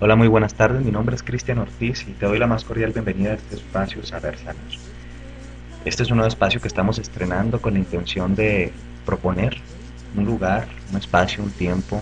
[0.00, 0.84] Hola, muy buenas tardes.
[0.84, 4.00] Mi nombre es Cristian Ortiz y te doy la más cordial bienvenida a este espacio
[4.06, 4.54] Saber Sanar.
[5.84, 8.70] Este es un nuevo espacio que estamos estrenando con la intención de
[9.04, 9.56] proponer
[10.16, 12.00] un lugar, un espacio, un tiempo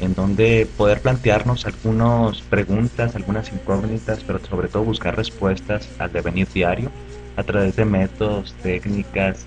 [0.00, 6.48] en donde poder plantearnos algunas preguntas, algunas incógnitas, pero sobre todo buscar respuestas al devenir
[6.48, 6.90] diario
[7.36, 9.46] a través de métodos, técnicas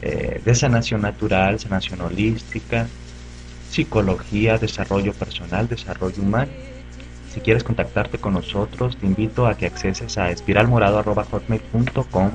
[0.00, 2.86] eh, de sanación natural, sanación holística,
[3.68, 6.69] psicología, desarrollo personal, desarrollo humano
[7.32, 12.30] si quieres contactarte con nosotros, te invito a que acceses a espiralmorado.hotmail.com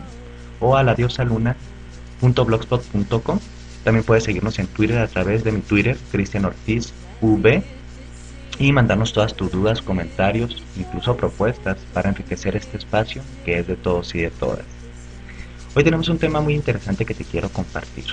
[0.62, 3.40] o a la ladiosaluna.blogspot.com.
[3.84, 7.62] También puedes seguirnos en Twitter a través de mi Twitter, Cristian Ortiz V,
[8.58, 13.76] y mandarnos todas tus dudas, comentarios, incluso propuestas para enriquecer este espacio que es de
[13.76, 14.64] todos y de todas.
[15.76, 18.06] Hoy tenemos un tema muy interesante que te quiero compartir.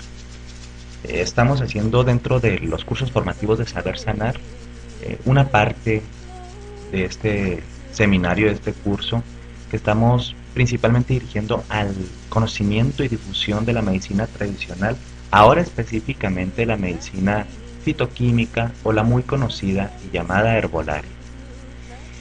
[1.04, 4.34] Eh, estamos haciendo dentro de los cursos formativos de Saber Sanar
[5.02, 6.02] eh, una parte
[6.92, 7.62] de este
[7.92, 9.22] seminario, de este curso,
[9.70, 11.94] que estamos principalmente dirigiendo al
[12.28, 14.96] conocimiento y difusión de la medicina tradicional,
[15.30, 17.46] ahora específicamente la medicina
[17.82, 21.10] fitoquímica o la muy conocida y llamada herbolaria.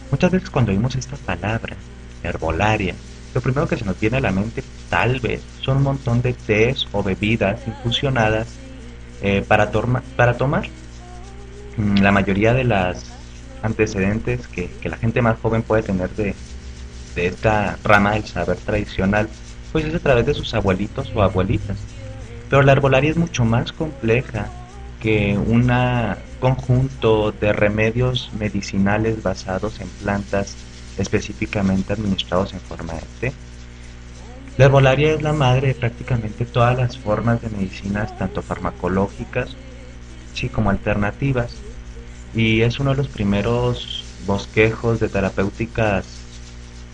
[0.10, 1.76] Muchas veces cuando oímos esta palabra,
[2.24, 2.96] herbolaria,
[3.34, 6.34] lo primero que se nos viene a la mente tal vez son un montón de
[6.34, 8.48] tés o bebidas infusionadas
[9.22, 9.72] eh, para,
[10.16, 10.68] para tomar.
[11.78, 13.06] Mm, la mayoría de las
[13.62, 16.36] antecedentes que, la gente más joven puede tener de,
[17.16, 19.28] esta rama del saber tradicional,
[19.72, 21.78] pues es a través de sus abuelitos o abuelitas.
[22.50, 24.50] Pero la herbolaria es mucho más compleja
[25.00, 25.72] que un
[26.40, 30.56] conjunto de remedios medicinales basados en plantas
[30.98, 33.34] específicamente administrados en forma de té.
[34.58, 39.56] La herbolaria es la madre de prácticamente todas las formas de medicinas, tanto farmacológicas,
[40.34, 41.56] sí como alternativas,
[42.34, 46.06] y es uno de los primeros bosquejos de terapéuticas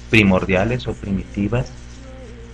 [0.09, 1.71] primordiales o primitivas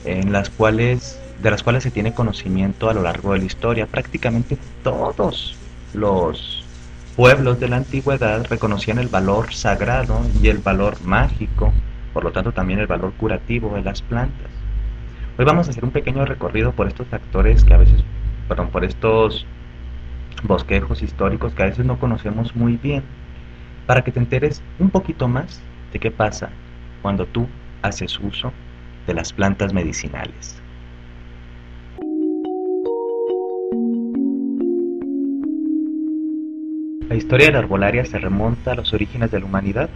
[0.06, 3.86] en las cuales de las cuales se tiene conocimiento a lo largo de la historia.
[3.86, 5.56] Prácticamente todos
[5.94, 6.64] los
[7.16, 11.74] pueblos de la antigüedad reconocían el valor sagrado y el valor mágico,
[12.14, 14.48] por lo tanto también el valor curativo de las plantas.
[15.38, 18.04] Hoy vamos a hacer un pequeño recorrido por estos factores que a veces,
[18.48, 19.46] perdón, por estos
[20.44, 23.04] bosquejos históricos que a veces no conocemos muy bien,
[23.86, 25.62] para que te enteres un poquito más
[25.92, 26.50] de qué pasa
[27.02, 27.48] cuando tú
[27.82, 28.52] haces uso
[29.08, 30.60] de las plantas medicinales.
[37.10, 39.90] La historia de la arbolaria se remonta a los orígenes de la humanidad,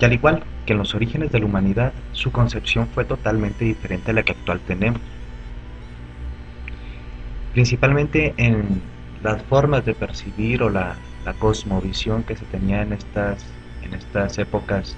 [0.00, 4.10] y al igual que en los orígenes de la humanidad, su concepción fue totalmente diferente
[4.10, 5.00] a la que actual tenemos.
[7.52, 8.80] Principalmente en
[9.26, 10.96] las formas de percibir o la,
[11.40, 13.44] cosmovisión que se tenía en estas,
[13.82, 14.96] en estas épocas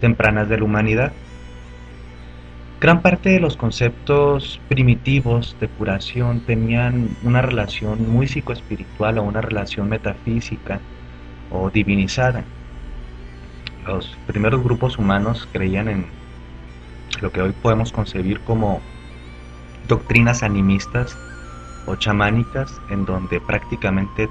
[0.00, 1.12] tempranas de la humanidad.
[2.80, 9.40] Gran parte de los conceptos primitivos de curación tenían una relación muy psicoespiritual o una
[9.40, 10.78] relación metafísica
[11.50, 12.44] o divinizada.
[13.84, 16.06] Los primeros grupos humanos creían en
[17.20, 18.80] lo que hoy podemos concebir como
[19.88, 21.18] doctrinas animistas
[21.86, 24.28] o chamánicas en donde prácticamente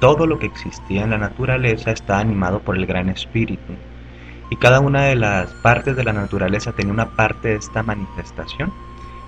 [0.00, 3.74] todo lo que existía en la naturaleza está animado por el gran espíritu
[4.52, 8.70] y cada una de las partes de la naturaleza tenía una parte de esta manifestación.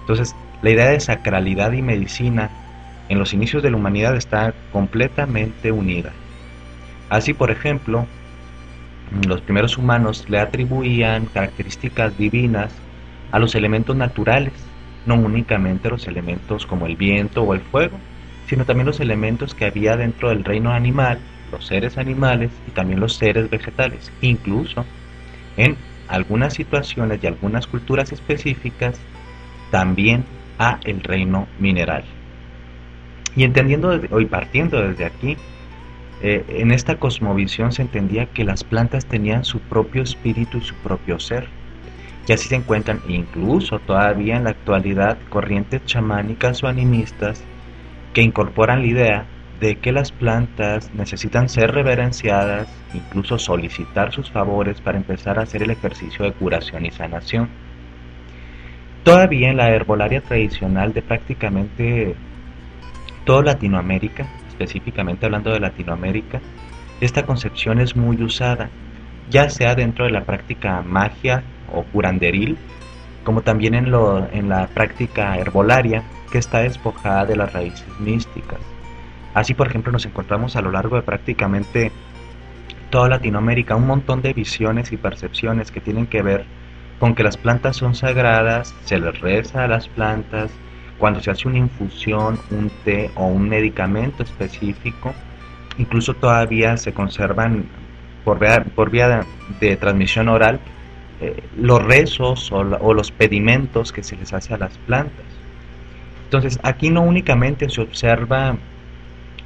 [0.00, 2.50] Entonces, la idea de sacralidad y medicina
[3.08, 6.12] en los inicios de la humanidad está completamente unida.
[7.08, 8.06] Así, por ejemplo,
[9.26, 12.72] los primeros humanos le atribuían características divinas
[13.32, 14.52] a los elementos naturales
[15.06, 17.98] no únicamente los elementos como el viento o el fuego,
[18.48, 21.18] sino también los elementos que había dentro del reino animal,
[21.52, 24.84] los seres animales y también los seres vegetales, incluso
[25.56, 25.76] en
[26.08, 29.00] algunas situaciones y algunas culturas específicas,
[29.70, 30.24] también
[30.58, 32.04] a el reino mineral.
[33.36, 35.36] Y entendiendo hoy partiendo desde aquí,
[36.22, 40.74] eh, en esta cosmovisión se entendía que las plantas tenían su propio espíritu y su
[40.76, 41.48] propio ser
[42.26, 47.44] Y así se encuentran incluso todavía en la actualidad corrientes chamánicas o animistas
[48.14, 49.26] que incorporan la idea
[49.60, 55.62] de que las plantas necesitan ser reverenciadas, incluso solicitar sus favores para empezar a hacer
[55.62, 57.48] el ejercicio de curación y sanación.
[59.04, 62.14] Todavía en la herbolaria tradicional de prácticamente
[63.24, 66.40] toda Latinoamérica, específicamente hablando de Latinoamérica,
[67.00, 68.70] esta concepción es muy usada,
[69.28, 71.42] ya sea dentro de la práctica magia
[71.74, 72.56] o curanderil,
[73.24, 78.58] como también en, lo, en la práctica herbolaria, que está despojada de las raíces místicas.
[79.34, 81.90] Así, por ejemplo, nos encontramos a lo largo de prácticamente
[82.90, 86.44] toda Latinoamérica un montón de visiones y percepciones que tienen que ver
[87.00, 90.50] con que las plantas son sagradas, se les reza a las plantas,
[90.98, 95.12] cuando se hace una infusión, un té o un medicamento específico,
[95.78, 97.66] incluso todavía se conservan
[98.24, 99.26] por vía, por vía
[99.60, 100.60] de, transmisión oral
[101.20, 105.24] eh, los rezos o, los pedimentos que se les hace a las plantas.
[106.24, 108.56] Entonces, aquí no únicamente se observa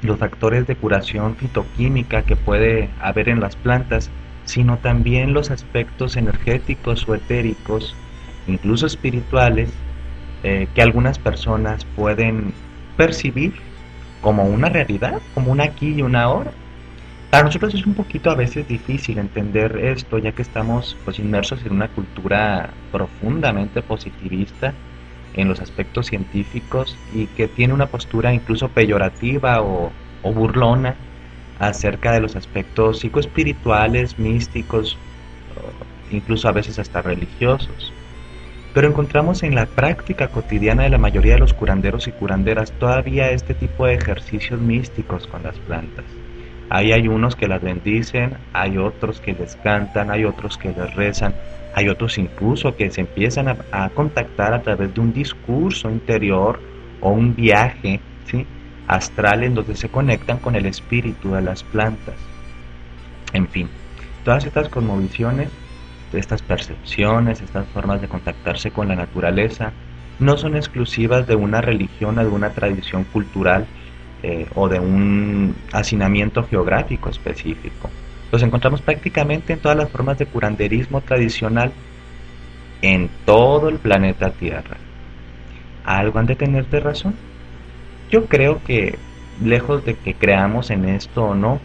[0.01, 4.09] los factores de curación fitoquímica que puede haber en las plantas,
[4.45, 7.95] sino también los aspectos energéticos o etéricos,
[8.47, 9.69] incluso espirituales,
[10.43, 12.53] eh, que algunas personas pueden
[12.97, 13.53] percibir
[14.21, 16.51] como una realidad, como un aquí y una ahora.
[17.29, 21.63] Para nosotros es un poquito a veces difícil entender esto, ya que estamos pues inmersos
[21.63, 24.73] en una cultura profundamente positivista
[25.35, 29.91] en los aspectos científicos y que tiene una postura incluso peyorativa o,
[30.23, 30.95] burlona
[31.59, 34.97] acerca de los aspectos psicoespirituales, místicos,
[36.11, 37.93] incluso a veces hasta religiosos.
[38.73, 43.29] Pero encontramos en la práctica cotidiana de la mayoría de los curanderos y curanderas todavía
[43.29, 46.05] este tipo de ejercicios místicos con las plantas.
[46.69, 50.93] Ahí hay unos que las bendicen, hay otros que les cantan, hay otros que les
[50.95, 51.33] rezan,
[51.73, 56.59] hay otros incluso que se empiezan a, contactar a través de un discurso interior
[57.01, 57.99] o un viaje
[58.87, 62.15] astral en donde se conectan con el espíritu de las plantas.
[63.33, 63.69] En fin,
[64.23, 65.49] todas estas cosmovisiones,
[66.11, 69.73] estas percepciones, estas formas de contactarse con la naturaleza,
[70.19, 73.67] no son exclusivas de una religión o de una tradición cultural
[74.23, 77.89] eh, o de un hacinamiento geográfico específico.
[78.31, 81.71] Los encontramos prácticamente en todas las formas de curanderismo tradicional
[82.81, 84.77] en todo el planeta Tierra.
[85.83, 87.15] ¿Algo han de tener de razón?
[88.11, 88.97] Yo creo que,
[89.43, 91.59] lejos de que creamos en esto o no,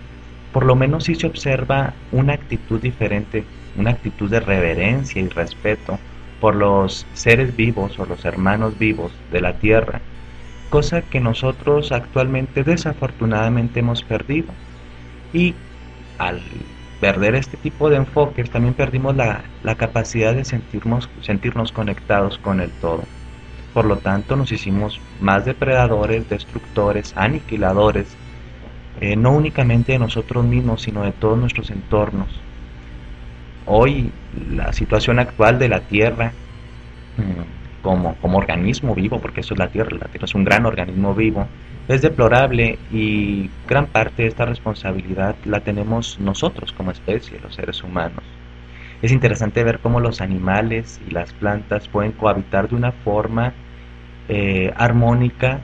[0.52, 3.44] por lo menos sí se observa una actitud diferente,
[3.76, 5.98] una actitud de reverencia y respeto
[6.40, 10.00] por los seres vivos o los hermanos vivos de la Tierra,
[10.74, 14.48] cosa que nosotros actualmente desafortunadamente hemos perdido
[15.32, 15.54] y
[16.18, 16.42] al
[17.00, 19.44] perder este tipo de enfoques también perdimos la,
[19.76, 23.04] capacidad de sentirnos, sentirnos conectados con el todo.
[23.72, 28.08] Por lo tanto, nos hicimos más depredadores, destructores, aniquiladores,
[29.00, 32.40] eh, no únicamente de nosotros mismos, sino de todos nuestros entornos.
[33.64, 34.10] Hoy,
[34.50, 36.32] la situación actual de la Tierra,
[37.16, 40.64] mm, como, como organismo vivo, porque eso es la Tierra, la Tierra es un gran
[40.64, 41.46] organismo vivo,
[41.86, 47.84] es deplorable y gran parte de esta responsabilidad la tenemos nosotros como especie, los seres
[47.84, 48.24] humanos.
[49.02, 53.52] Es interesante ver cómo los animales y las plantas pueden cohabitar de una forma
[54.30, 55.60] eh, armónica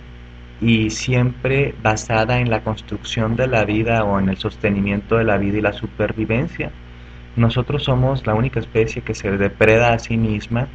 [0.61, 5.39] y siempre basada en la construcción de la vida o en el sostenimiento de la
[5.39, 6.71] vida y la supervivencia.
[7.35, 10.69] Nosotros somos la única especie que se depreda a sí misma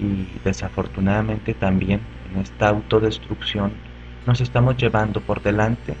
[0.00, 2.00] y desafortunadamente también
[2.32, 3.72] en esta autodestrucción
[4.26, 5.94] nos estamos llevando por delante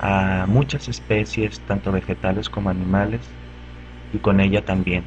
[0.00, 3.20] a muchas especies, tanto vegetales como animales,
[4.12, 5.04] y con ella también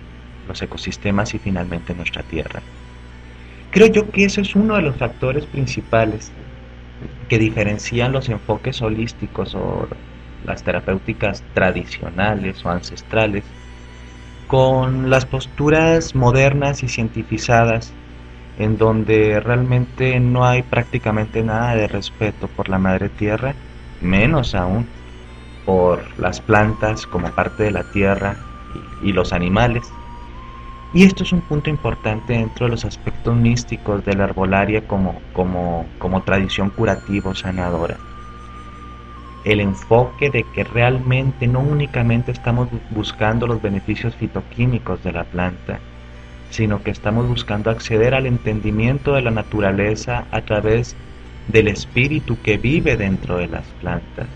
[0.47, 2.61] los ecosistemas y finalmente nuestra Tierra.
[3.71, 6.31] Creo yo que ese es uno de los factores principales
[7.29, 9.88] que diferencian los enfoques holísticos o
[10.45, 13.43] las terapéuticas tradicionales o ancestrales
[14.47, 17.93] con las posturas modernas y cientificadas
[18.62, 23.56] en donde realmente no hay prácticamente nada de respeto por la madre tierra,
[24.01, 24.86] menos aún
[25.65, 28.36] por las plantas como parte de la tierra
[29.01, 29.91] y, los animales.
[30.94, 35.20] Y esto es un punto importante dentro de los aspectos místicos de la herbolaria como,
[35.34, 37.98] como, como tradición curativa sanadora.
[39.44, 45.80] El enfoque de que realmente no únicamente estamos buscando los beneficios fitoquímicos de la planta,
[46.51, 50.96] sino que estamos buscando acceder al entendimiento de la naturaleza a través
[51.48, 54.27] del espíritu que vive dentro de las plantas.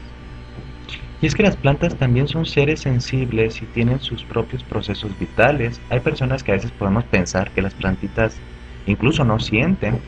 [1.21, 5.79] Y es que las plantas también son seres sensibles y tienen sus propios procesos vitales.
[5.89, 8.37] Hay personas que a veces podemos pensar que las plantitas
[8.85, 9.99] incluso no sienten,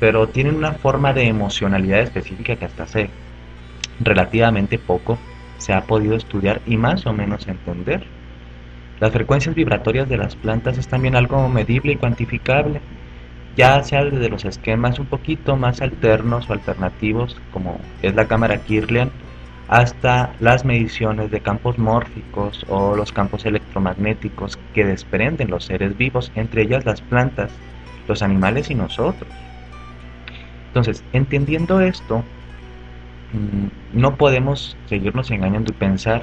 [0.00, 3.10] pero tienen una forma de emocionalidad específica que hasta hace
[4.00, 5.18] relativamente poco
[5.58, 8.04] se ha podido estudiar y más o menos entender.
[9.04, 12.80] Las frecuencias vibratorias de las plantas es también algo medible y cuantificable,
[13.54, 18.56] ya sea desde los esquemas un poquito más alternos o alternativos, como es la cámara
[18.56, 19.10] Kirlian,
[19.68, 26.32] hasta las mediciones de campos mórficos o los campos electromagnéticos que desprenden los seres vivos,
[26.34, 27.52] entre ellas las plantas,
[28.08, 29.28] los animales y nosotros.
[30.68, 32.24] Entonces, entendiendo esto,
[33.34, 36.22] mm, no podemos seguirnos engañando y pensar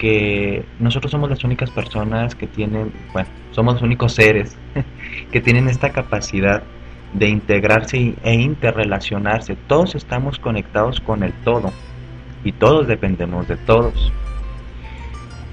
[0.00, 4.56] que nosotros somos las únicas personas que tienen, bueno, somos los únicos seres
[5.30, 6.62] que tienen esta capacidad
[7.12, 9.56] de integrarse e interrelacionarse.
[9.66, 11.70] Todos estamos conectados con el todo
[12.44, 14.10] y todos dependemos de todos.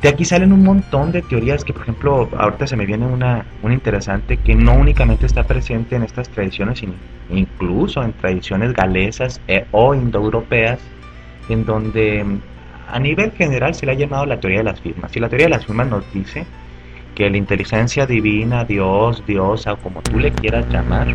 [0.01, 3.45] De aquí salen un montón de teorías que, por ejemplo, ahorita se me viene una,
[3.63, 6.93] una interesante que no únicamente está presente en estas tradiciones, sino
[7.29, 10.79] incluso en tradiciones galesas e, o indoeuropeas,
[11.49, 12.23] en donde
[12.87, 15.15] a nivel general se le ha llamado la teoría de las firmas.
[15.15, 16.45] Y la teoría de las firmas nos dice
[17.15, 21.13] que la inteligencia divina, Dios, diosa o como tú le quieras llamar,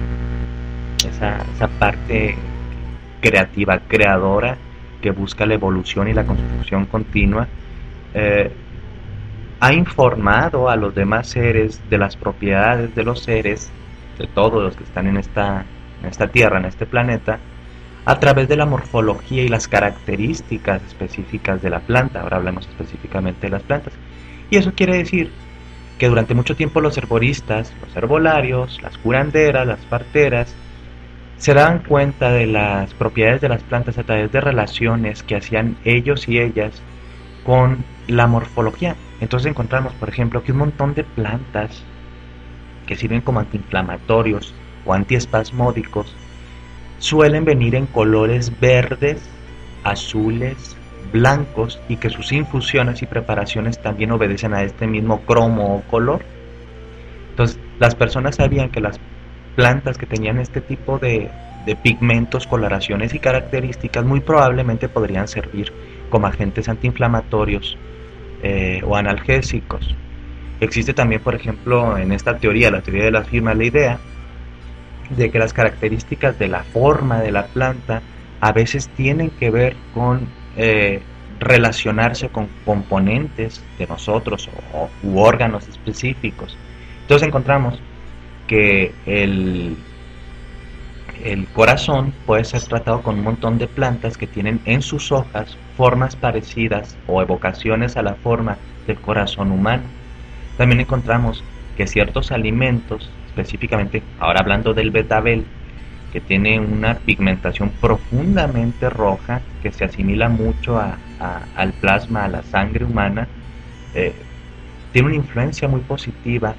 [1.07, 2.37] esa, esa parte
[3.21, 4.57] creativa, creadora,
[5.00, 7.49] que busca la evolución y la construcción continua,
[8.14, 8.52] eh,
[9.61, 13.71] ha informado a los demás seres de las propiedades de los seres,
[14.19, 15.64] de todos los que están en esta,
[16.02, 17.38] en esta tierra, en este planeta,
[18.05, 22.21] a través de la morfología y las características específicas de la planta.
[22.21, 23.93] Ahora hablamos específicamente de las plantas.
[24.51, 25.31] Y eso quiere decir
[25.99, 30.55] que durante mucho tiempo los herboristas, los herbolarios, las curanderas, las parteras,
[31.37, 35.77] se daban cuenta de las propiedades de las plantas a través de relaciones que hacían
[35.85, 36.83] ellos y ellas
[37.45, 38.97] con la morfología.
[39.21, 41.83] Entonces encontramos, por ejemplo, que un montón de plantas
[42.87, 44.55] que sirven como antiinflamatorios
[44.85, 46.15] o antiespasmódicos
[47.03, 49.21] suelen venir en colores verdes,
[49.83, 50.77] azules,
[51.13, 56.23] blancos y que sus infusiones y preparaciones también obedecen a este mismo cromo o color.
[57.31, 59.01] Entonces, las personas sabían que las
[59.57, 61.29] plantas que tenían este tipo de,
[61.83, 65.73] pigmentos, coloraciones y características muy probablemente podrían servir
[66.09, 67.77] como agentes antiinflamatorios
[68.45, 69.93] eh, o analgésicos.
[70.61, 73.99] Existe también, por ejemplo, en esta teoría, la teoría de las firmas, la idea
[75.16, 78.02] de que las características de la forma de la planta
[78.40, 80.26] a veces tienen que ver con
[80.57, 81.00] eh,
[81.38, 86.57] relacionarse con componentes de nosotros o, u órganos específicos.
[87.02, 87.81] Entonces encontramos
[88.47, 89.76] que el,
[91.25, 95.57] el corazón puede ser tratado con un montón de plantas que tienen en sus hojas
[95.76, 99.85] formas parecidas o evocaciones a la forma del corazón humano.
[100.57, 101.42] También encontramos
[101.76, 105.45] que ciertos alimentos específicamente, ahora hablando del betabel,
[106.12, 112.85] que tiene una pigmentación profundamente roja que se asimila mucho al plasma, a la sangre
[112.85, 113.27] humana,
[113.95, 114.12] eh,
[114.93, 116.55] tiene una influencia muy positiva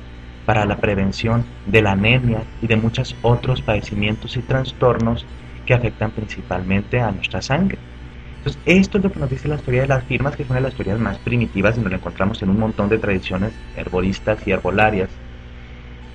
[0.48, 5.25] para la prevención de la anemia y de muchos otros padecimientos y trastornos
[5.68, 7.77] que afectan principalmente a nuestra sangre.
[8.38, 10.60] Entonces, esto es lo que nos dice la historia de las firmas, que es una
[10.60, 14.46] de las teorías más primitivas y nos lo encontramos en un montón de tradiciones herboristas
[14.46, 15.10] y herbolarias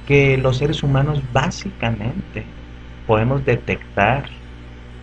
[0.08, 2.42] que los seres humanos básicamente
[3.06, 4.24] podemos detectar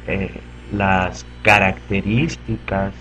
[0.08, 0.32] eh,
[0.74, 2.92] las características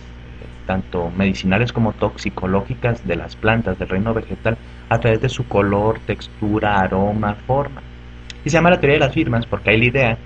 [0.67, 4.59] tanto medicinales como toxicológicas de las plantas del reino vegetal
[4.91, 7.81] a través de su color, textura, aroma, forma.
[8.45, 10.19] Y se llama la teoría de las firmas porque hay la idea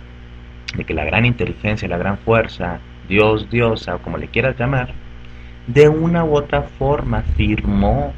[0.75, 4.93] de que la gran inteligencia, la gran fuerza, Dios, diosa o como le quieras llamar,
[5.69, 8.13] de una u otra forma firmó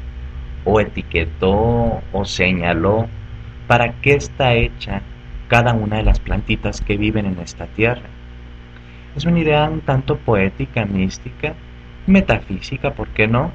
[0.65, 3.07] o etiquetó o señaló
[3.71, 5.01] para qué está hecha
[5.47, 8.09] cada una de las plantitas que viven en esta tierra.
[9.15, 11.53] Es una idea un tanto poética, mística,
[12.05, 13.49] metafísica, ¿por qué no?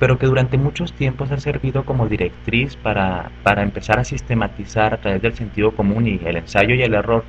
[0.00, 4.96] Pero que durante muchos tiempos ha servido como directriz para, para empezar a sistematizar a
[4.96, 7.24] través del sentido común y el ensayo y el error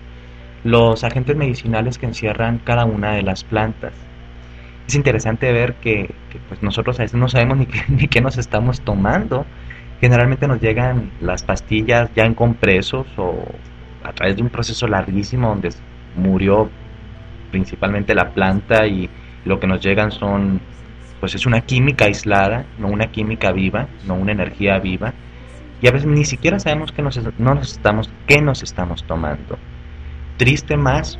[0.63, 3.93] los agentes medicinales que encierran cada una de las plantas.
[4.87, 6.09] Es interesante ver que,
[6.47, 9.45] pues nosotros a veces no sabemos ni ni qué nos estamos tomando
[10.05, 13.43] Generalmente nos llegan las pastillas ya en compresos o
[14.03, 15.69] a través de un proceso larguísimo donde
[16.15, 16.69] murió
[17.49, 19.09] principalmente la planta y
[19.45, 20.61] lo que nos llegan son
[21.19, 25.11] pues es una química aislada, no una química viva, no una energía viva
[25.81, 29.57] y a veces ni siquiera sabemos qué nos, no nos estamos, qué nos estamos tomando.
[30.37, 31.17] Triste más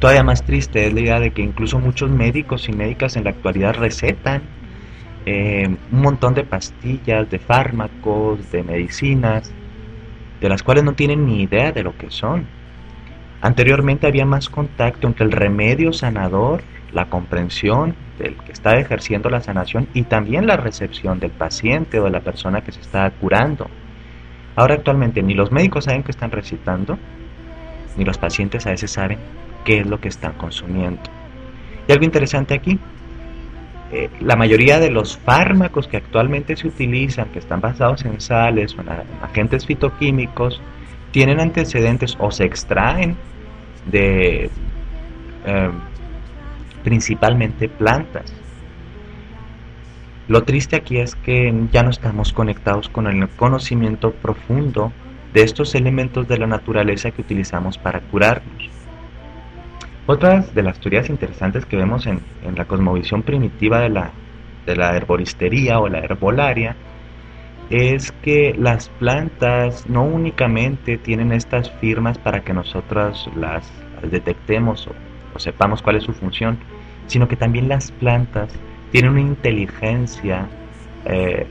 [0.00, 3.30] Todavía más triste es la idea de que incluso muchos médicos y médicas en la
[3.30, 4.42] actualidad recetan
[5.26, 9.52] eh, un montón de pastillas, de fármacos, de medicinas,
[10.40, 12.46] de las cuales no tienen ni idea de lo que son.
[13.42, 16.62] Anteriormente había más contacto entre el remedio sanador,
[16.92, 22.04] la comprensión del que está ejerciendo la sanación y también la recepción del paciente o
[22.04, 23.68] de la persona que se está curando.
[24.56, 26.98] Ahora actualmente ni los médicos saben que están recitando,
[27.96, 29.18] ni los pacientes a veces saben
[29.64, 31.02] qué es lo que están consumiendo.
[31.88, 32.78] Y algo interesante aquí,
[33.92, 38.76] eh, la mayoría de los fármacos que actualmente se utilizan, que están basados en sales
[38.78, 38.88] o en
[39.22, 40.60] agentes fitoquímicos,
[41.10, 43.16] tienen antecedentes o se extraen
[43.86, 44.48] de
[45.44, 45.72] em,
[46.84, 48.32] principalmente plantas.
[50.28, 54.92] Lo triste aquí es que ya no estamos conectados con el conocimiento profundo
[55.34, 58.69] de estos elementos de la naturaleza que utilizamos para curarnos.
[60.12, 62.20] Otras de las teorías interesantes que vemos en,
[62.56, 64.10] la cosmovisión primitiva de la,
[64.66, 66.74] de la herboristería o la herbolaria
[67.70, 73.70] es que las plantas no únicamente tienen estas firmas para que nosotros las,
[74.02, 76.58] detectemos o, sepamos cuál es su función,
[77.06, 78.52] sino que también las plantas
[78.90, 80.48] tienen una inteligencia
[81.04, 81.46] eh,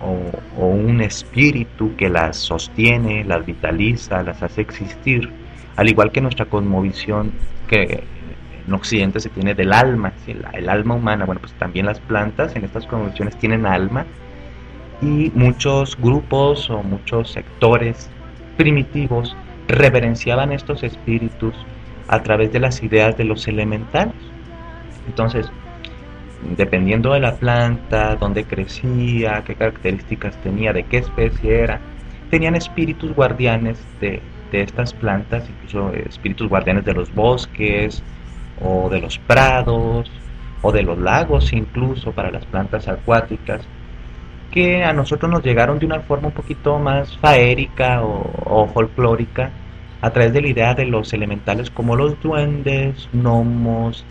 [0.00, 5.28] o, o, un espíritu que las sostiene, las vitaliza, las hace existir,
[5.74, 7.32] al igual que nuestra cosmovisión
[7.66, 8.04] que
[8.66, 12.64] en Occidente se tiene del alma, el, alma humana, bueno, pues también las plantas en
[12.64, 14.06] estas convenciones tienen alma
[15.00, 18.10] y muchos grupos o muchos sectores
[18.56, 19.36] primitivos
[19.68, 21.54] reverenciaban estos espíritus
[22.08, 24.14] a través de las ideas de los elementales.
[25.06, 25.50] Entonces,
[26.56, 31.80] dependiendo de la planta, dónde crecía, qué características tenía, de qué especie era,
[32.30, 38.02] tenían espíritus guardianes de, de estas plantas, incluso espíritus guardianes de los bosques
[38.60, 40.10] o de los prados
[40.62, 43.60] o de los lagos incluso para las plantas acuáticas
[44.50, 49.50] que a nosotros nos llegaron de una forma un poquito más faérica o, folclórica
[50.00, 54.04] a través de la idea de los elementales como los duendes, gnomos,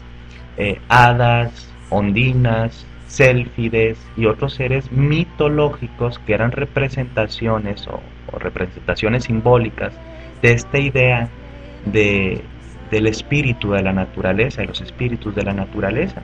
[0.58, 8.02] eh, hadas, ondinas, sélfides y otros seres mitológicos que eran representaciones o
[8.38, 9.94] representaciones simbólicas
[10.46, 11.28] de esta idea
[11.86, 12.40] de,
[12.92, 16.22] del espíritu de la naturaleza, de los espíritus de la naturaleza.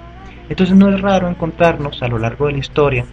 [0.48, 3.06] Entonces no es raro encontrarnos a lo largo de la historia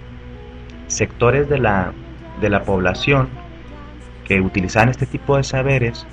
[0.86, 1.92] sectores de la,
[2.42, 3.30] de la población
[4.26, 6.06] que utilizaban este tipo de saberes,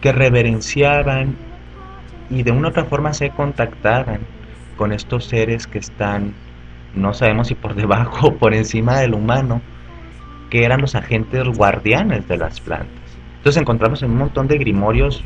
[0.00, 1.36] que reverenciaban
[2.30, 4.20] y de una u otra forma se contactaban
[4.78, 6.32] con estos seres que están,
[6.94, 9.60] no sabemos si por debajo o por encima del humano,
[10.48, 12.97] que eran los agentes guardianes de las plantas.
[13.38, 15.24] Entonces encontramos en un montón de grimorios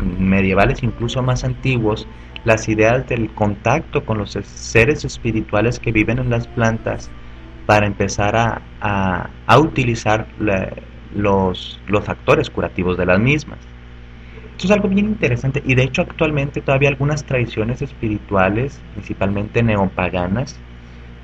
[0.00, 2.08] medievales, incluso más antiguos,
[2.44, 7.10] las ideas del contacto con los seres espirituales que viven en las plantas
[7.66, 10.26] para empezar a, utilizar
[11.14, 13.58] los, los factores curativos de las mismas.
[14.52, 20.60] Esto es algo bien interesante y de hecho actualmente todavía algunas tradiciones espirituales, principalmente neopaganas,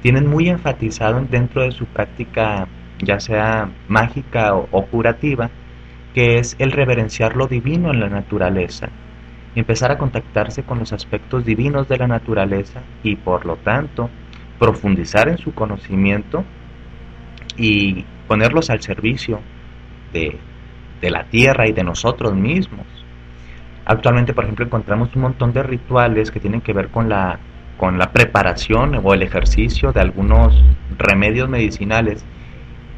[0.02, 2.66] tienen muy enfatizado dentro de su práctica,
[3.02, 5.50] ya sea mágica o curativa,
[6.14, 8.88] que es el reverenciar lo divino en la naturaleza,
[9.54, 14.10] empezar a contactarse con los aspectos divinos de la naturaleza y por lo tanto
[14.58, 16.44] profundizar en su conocimiento
[17.56, 19.40] y ponerlos al servicio
[20.12, 20.38] de,
[21.02, 22.86] la tierra y de nosotros mismos.
[23.86, 27.38] Actualmente, por ejemplo, encontramos un montón de rituales que tienen que ver con la,
[27.78, 30.62] con la preparación o el ejercicio de algunos
[30.98, 32.24] remedios medicinales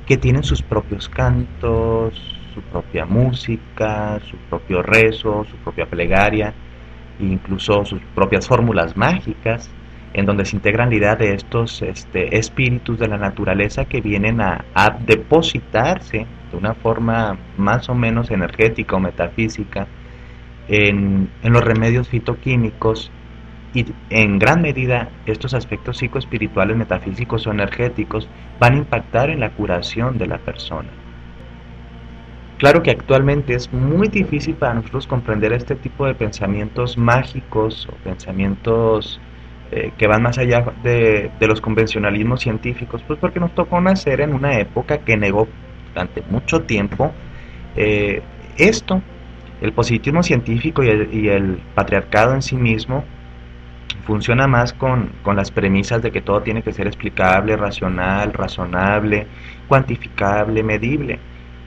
[0.07, 6.53] que tienen sus propios cantos, su propia música, su propio rezo, su propia plegaria,
[7.21, 9.71] incluso sus propias fórmulas mágicas,
[10.15, 14.41] en donde se integran la idea de estos este, espíritus de la naturaleza que vienen
[14.41, 14.65] a,
[15.07, 19.87] depositarse de una forma más o menos energética o metafísica
[20.69, 23.11] en, en los remedios fitoquímicos
[23.75, 28.29] y en gran medida estos aspectos psicoespirituales, metafísicos o energéticos
[28.61, 30.91] van a impactar en la curación de la persona.
[32.63, 37.97] Claro que actualmente es muy difícil para nosotros comprender este tipo de pensamientos mágicos o
[38.05, 39.21] pensamientos
[39.73, 44.33] eh, que van más allá de, los convencionalismos científicos, pues porque nos tocó nacer en
[44.33, 45.49] una época que negó
[45.89, 47.11] durante mucho tiempo
[47.75, 48.23] eh,
[48.57, 49.03] esto,
[49.61, 50.89] el positivismo científico y
[51.31, 53.05] el, patriarcado en sí mismo
[54.07, 59.27] funciona más con, con, las premisas de que todo tiene que ser explicable, racional, razonable,
[59.67, 61.19] cuantificable, medible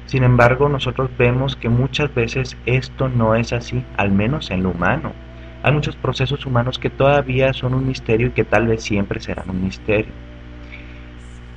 [0.05, 4.69] Sin embargo, nosotros vemos que muchas veces esto no es así, al menos en lo
[4.69, 5.13] humano.
[5.63, 9.49] Hay muchos procesos humanos que todavía son un misterio y que tal vez siempre serán
[9.49, 10.13] un misterio.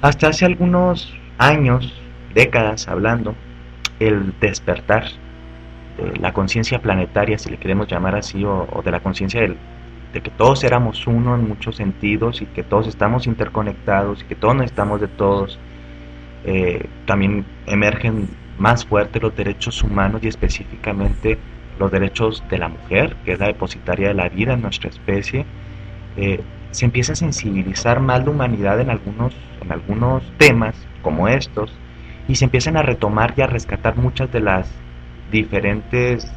[0.00, 1.92] Hasta hace algunos años,
[2.32, 3.34] décadas hablando,
[4.00, 5.04] el despertar
[5.98, 10.30] de la conciencia planetaria, si le queremos llamar así, o, de la conciencia de que
[10.30, 15.00] todos éramos uno en muchos sentidos y que todos estamos interconectados y que todos necesitamos
[15.02, 15.58] de todos,
[16.50, 21.36] eh, también emergen más fuerte los derechos humanos y específicamente
[21.78, 25.44] los derechos de la mujer, que es la depositaria de la vida en nuestra especie,
[26.16, 31.70] eh, se empieza a sensibilizar más la humanidad en algunos, en algunos temas como estos
[32.28, 34.70] y se empiezan a retomar y a rescatar muchas de las
[35.30, 36.32] diferentes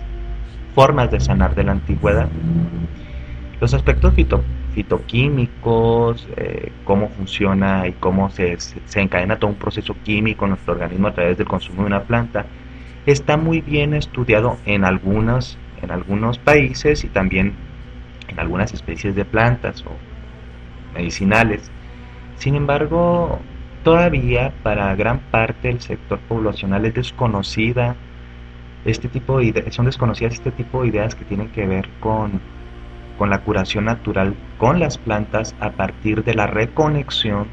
[0.75, 2.27] formas de sanar de la antigüedad.
[3.61, 4.43] Los aspectos fito,
[4.73, 10.73] fitoquímicos, eh, cómo funciona y cómo se, se, encadena todo un proceso químico en nuestro
[10.73, 12.45] organismo a través del consumo de una planta,
[13.05, 17.53] está muy bien estudiado en algunos, en algunos países y también
[18.27, 19.91] en algunas especies de plantas o
[20.95, 21.69] medicinales.
[22.37, 23.39] Sin embargo,
[23.83, 27.95] todavía para gran parte del sector poblacional es desconocida
[28.83, 32.41] este tipo de son desconocidas este tipo de ideas que tienen que ver con
[33.17, 37.47] con la curación natural con las plantas a partir de la reconexión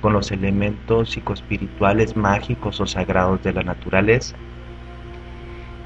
[0.00, 4.36] con los elementos psicoespirituales, mágicos o sagrados de la naturaleza.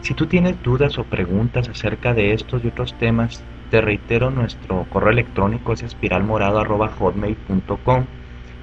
[0.03, 4.85] Si tú tienes dudas o preguntas acerca de estos y otros temas, te reitero nuestro
[4.91, 8.05] correo electrónico es espiralmorado.hotmail.com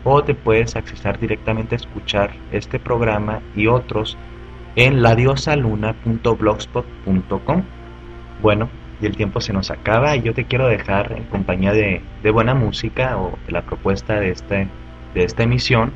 [0.03, 4.19] o te puedes accesar directamente a escuchar este programa y otros
[4.75, 7.63] en ladiosaluna.blogspot.com.
[8.43, 8.69] Bueno,
[9.01, 12.53] y el tiempo se nos acaba y yo te quiero dejar en compañía de, buena
[12.53, 14.67] música o de la propuesta de, este,
[15.13, 15.91] de esta emisión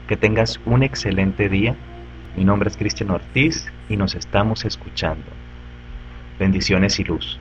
[0.07, 1.75] Que tengas un excelente día.
[2.35, 5.25] Mi nombre es Cristian Ortiz y nos estamos escuchando.
[6.39, 7.39] Bendiciones y luz.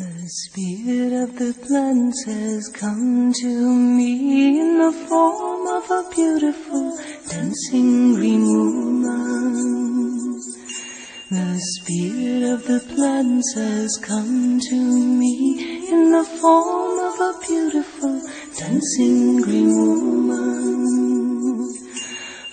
[0.00, 6.96] The spirit of the plants has come to me in the form of a beautiful
[7.28, 10.40] dancing green woman.
[11.28, 14.76] The spirit of the plants has come to
[15.20, 18.22] me in the form of a beautiful
[18.58, 20.80] dancing green woman.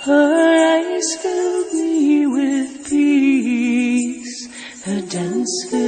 [0.02, 0.36] Her
[0.76, 4.50] eyes filled me with peace.
[4.84, 5.87] Her dance filled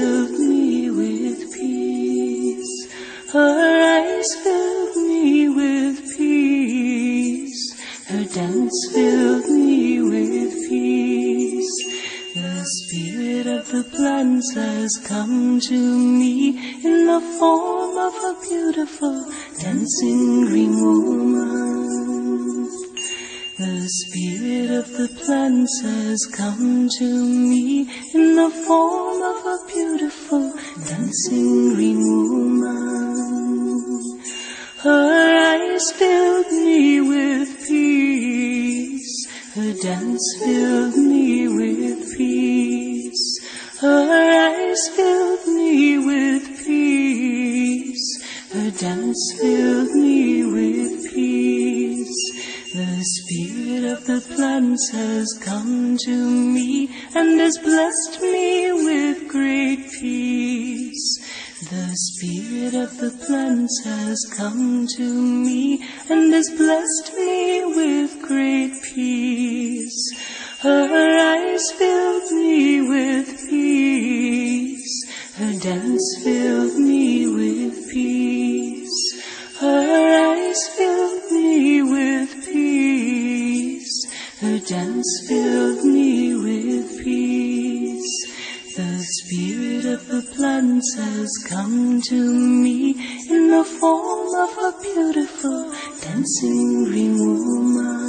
[18.09, 19.15] of a beautiful
[19.61, 22.65] dancing green woman.
[23.59, 27.81] The spirit of the plants has come to me
[28.15, 30.53] in the form of a beautiful
[30.87, 33.13] dancing green woman.
[34.79, 35.05] Her
[35.53, 39.27] eyes filled me with peace.
[39.53, 43.23] Her dance filled me with peace.
[43.81, 45.18] Her eyes filled
[49.19, 52.21] Filled me with peace.
[52.73, 59.91] The spirit of the plants has come to me and has blessed me with great
[59.99, 61.19] peace.
[61.69, 68.71] The spirit of the plants has come to me and has blessed me with great
[68.83, 69.18] peace.
[90.19, 92.91] The plants has come to me
[93.29, 98.08] in the form of a beautiful dancing green woman.